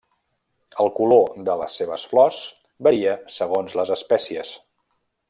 El 0.83 0.87
color 0.99 1.27
de 1.49 1.57
les 1.63 1.75
seves 1.81 2.07
flors 2.13 2.39
varia 2.89 3.15
segons 3.37 3.77
les 3.81 3.93
espècies. 4.01 4.57